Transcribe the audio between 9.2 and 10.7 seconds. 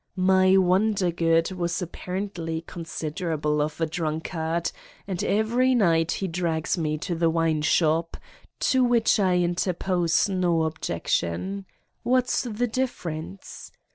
interpose no